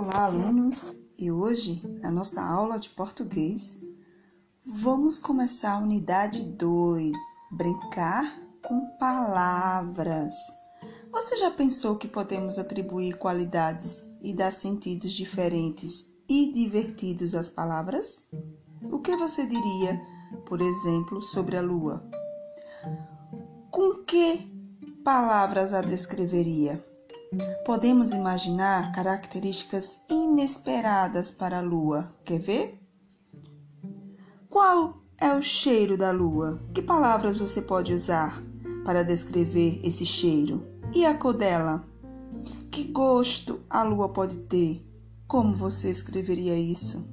Olá, 0.00 0.26
alunos! 0.26 0.94
E 1.18 1.28
hoje, 1.28 1.82
na 2.00 2.08
nossa 2.08 2.40
aula 2.40 2.78
de 2.78 2.88
português, 2.90 3.82
vamos 4.64 5.18
começar 5.18 5.72
a 5.72 5.78
unidade 5.78 6.40
2: 6.40 7.16
Brincar 7.50 8.40
com 8.62 8.96
palavras. 9.00 10.32
Você 11.10 11.36
já 11.38 11.50
pensou 11.50 11.96
que 11.96 12.06
podemos 12.06 12.60
atribuir 12.60 13.18
qualidades 13.18 14.06
e 14.22 14.32
dar 14.32 14.52
sentidos 14.52 15.10
diferentes 15.10 16.06
e 16.28 16.52
divertidos 16.52 17.34
às 17.34 17.50
palavras? 17.50 18.28
O 18.80 19.00
que 19.00 19.16
você 19.16 19.44
diria, 19.46 20.00
por 20.46 20.60
exemplo, 20.60 21.20
sobre 21.20 21.56
a 21.56 21.60
lua? 21.60 22.08
Com 23.68 24.04
que 24.04 24.48
palavras 25.02 25.74
a 25.74 25.82
descreveria? 25.82 26.87
Podemos 27.64 28.12
imaginar 28.12 28.90
características 28.92 30.00
inesperadas 30.08 31.30
para 31.30 31.58
a 31.58 31.62
lua. 31.62 32.14
Quer 32.24 32.38
ver? 32.38 32.80
Qual 34.48 35.02
é 35.20 35.34
o 35.34 35.42
cheiro 35.42 35.98
da 35.98 36.10
lua? 36.10 36.62
Que 36.72 36.80
palavras 36.80 37.38
você 37.38 37.60
pode 37.60 37.92
usar 37.92 38.42
para 38.84 39.02
descrever 39.02 39.80
esse 39.84 40.06
cheiro? 40.06 40.66
E 40.94 41.04
a 41.04 41.14
cor 41.14 41.34
dela? 41.34 41.84
Que 42.70 42.84
gosto 42.84 43.60
a 43.68 43.82
lua 43.82 44.08
pode 44.08 44.38
ter? 44.38 44.82
Como 45.26 45.54
você 45.54 45.90
escreveria 45.90 46.56
isso? 46.56 47.06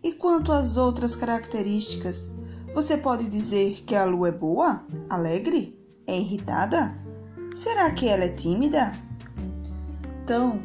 E 0.00 0.12
quanto 0.12 0.52
às 0.52 0.76
outras 0.76 1.16
características, 1.16 2.30
você 2.72 2.96
pode 2.96 3.24
dizer 3.24 3.82
que 3.84 3.96
a 3.96 4.04
lua 4.04 4.28
é 4.28 4.32
boa, 4.32 4.86
alegre, 5.10 5.76
é 6.06 6.16
irritada? 6.16 6.94
Será 7.52 7.90
que 7.90 8.06
ela 8.06 8.24
é 8.24 8.28
tímida? 8.28 9.02
Então, 10.24 10.58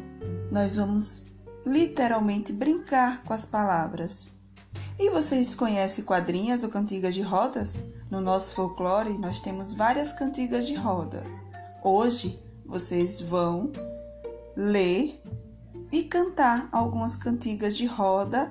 nós 0.50 0.76
vamos 0.76 1.26
literalmente 1.66 2.50
brincar 2.50 3.22
com 3.24 3.34
as 3.34 3.44
palavras. 3.44 4.32
E 4.98 5.10
vocês 5.10 5.54
conhecem 5.54 6.02
quadrinhas 6.02 6.64
ou 6.64 6.70
cantigas 6.70 7.14
de 7.14 7.20
rodas? 7.20 7.82
No 8.10 8.22
nosso 8.22 8.54
folclore, 8.54 9.18
nós 9.18 9.38
temos 9.38 9.74
várias 9.74 10.14
cantigas 10.14 10.66
de 10.66 10.74
roda. 10.74 11.26
Hoje, 11.84 12.42
vocês 12.64 13.20
vão 13.20 13.70
ler 14.56 15.22
e 15.92 16.04
cantar 16.04 16.66
algumas 16.72 17.14
cantigas 17.14 17.76
de 17.76 17.84
roda 17.84 18.50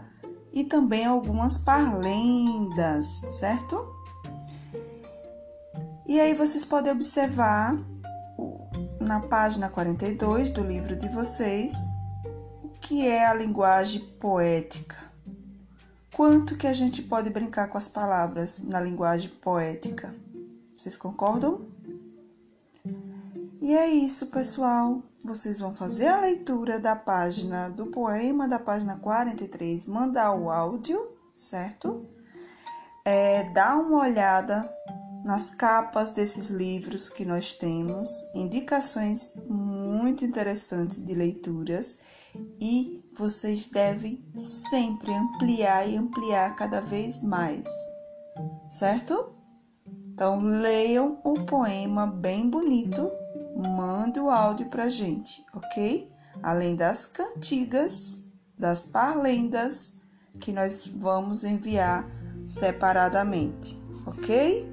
e 0.54 0.64
também 0.64 1.08
algumas 1.08 1.58
parlendas, 1.58 3.08
certo? 3.32 3.84
E 6.06 6.20
aí 6.20 6.36
vocês 6.36 6.64
podem 6.64 6.94
observar 6.94 7.84
na 9.10 9.20
página 9.20 9.68
42 9.68 10.52
do 10.52 10.64
livro 10.64 10.96
de 10.96 11.10
vocês 11.10 11.74
o 12.64 12.70
que 12.80 13.08
é 13.08 13.26
a 13.26 13.34
linguagem 13.34 14.02
poética. 14.20 14.98
Quanto 16.16 16.56
que 16.56 16.68
a 16.68 16.74
gente 16.74 17.02
pode 17.02 17.28
brincar 17.32 17.70
com 17.70 17.78
as 17.80 17.88
palavras 17.88 18.62
na 18.62 18.80
linguagem 18.80 19.32
poética? 19.42 20.14
Vocês 20.78 20.96
concordam? 20.96 21.66
E 23.60 23.76
é 23.76 23.88
isso, 23.88 24.28
pessoal. 24.28 25.02
Vocês 25.24 25.60
vão 25.60 25.74
fazer 25.74 26.06
a 26.06 26.22
leitura 26.22 26.80
da 26.80 26.96
página 26.96 27.68
do 27.68 27.88
poema 27.88 28.48
da 28.48 28.60
página 28.60 28.96
43, 28.96 29.88
mandar 29.88 30.34
o 30.36 30.52
áudio, 30.52 31.18
certo? 31.34 32.06
É, 33.04 33.50
dar 33.54 33.76
uma 33.76 34.02
olhada 34.02 34.72
nas 35.24 35.50
capas 35.50 36.12
desses 36.12 36.50
livros 36.50 37.10
que 37.10 37.26
nós 37.26 37.54
temos 37.54 38.10
indicações 38.34 39.34
muito 39.48 40.26
interessantes 40.26 41.04
de 41.04 41.14
leituras 41.14 41.98
e 42.60 43.04
vocês 43.18 43.68
devem 43.68 44.24
sempre 44.36 45.14
ampliar 45.14 45.88
e 45.88 45.98
ampliar 45.98 46.56
cada 46.56 46.80
vez 46.80 47.22
mais, 47.22 47.68
certo? 48.70 49.34
Então 50.14 50.42
leiam 50.42 51.20
o 51.24 51.46
poema 51.46 52.06
bem 52.06 52.50
bonito, 52.50 53.12
mande 53.56 54.20
o 54.20 54.30
áudio 54.30 54.68
pra 54.68 54.90
gente, 54.90 55.44
ok? 55.54 56.12
Além 56.42 56.76
das 56.76 57.06
cantigas, 57.06 58.24
das 58.58 58.86
parlendas 58.86 59.94
que 60.40 60.52
nós 60.52 60.86
vamos 60.88 61.44
enviar 61.44 62.06
separadamente, 62.48 63.78
ok? 64.06 64.70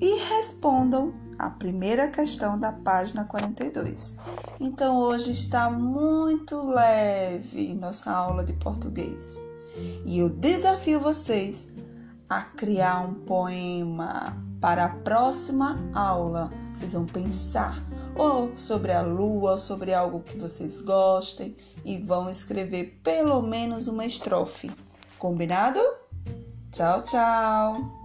E 0.00 0.18
respondam 0.28 1.12
a 1.38 1.50
primeira 1.50 2.08
questão 2.08 2.58
da 2.58 2.72
página 2.72 3.24
42. 3.24 4.18
Então 4.58 4.96
hoje 4.98 5.32
está 5.32 5.70
muito 5.70 6.62
leve 6.62 7.74
nossa 7.74 8.10
aula 8.10 8.44
de 8.44 8.52
português 8.54 9.40
e 10.04 10.18
eu 10.18 10.28
desafio 10.28 11.00
vocês 11.00 11.68
a 12.28 12.42
criar 12.42 13.00
um 13.00 13.14
poema 13.14 14.36
para 14.60 14.84
a 14.84 14.88
próxima 14.88 15.78
aula. 15.94 16.52
Vocês 16.74 16.92
vão 16.92 17.06
pensar 17.06 17.82
ou 18.14 18.56
sobre 18.56 18.92
a 18.92 19.02
lua, 19.02 19.52
ou 19.52 19.58
sobre 19.58 19.94
algo 19.94 20.20
que 20.20 20.38
vocês 20.38 20.80
gostem 20.80 21.56
e 21.84 21.98
vão 21.98 22.28
escrever 22.28 23.00
pelo 23.02 23.40
menos 23.40 23.88
uma 23.88 24.04
estrofe. 24.04 24.70
Combinado? 25.18 25.80
Tchau, 26.70 27.02
tchau! 27.02 27.99